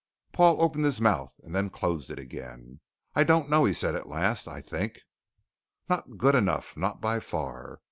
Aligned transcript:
Paul 0.31 0.59
opened 0.59 0.83
his 0.83 0.99
mouth 0.99 1.31
and 1.43 1.53
then 1.53 1.69
closed 1.69 2.09
it 2.09 2.17
again. 2.17 2.79
"I 3.13 3.23
don't 3.23 3.51
know," 3.51 3.65
he 3.65 3.73
said 3.73 3.93
at 3.93 4.07
last. 4.09 4.47
"I 4.47 4.59
think" 4.59 5.01
"Not 5.91 6.17
good 6.17 6.33
enough. 6.33 6.75
Not 6.75 7.01
by 7.01 7.19
far." 7.19 7.79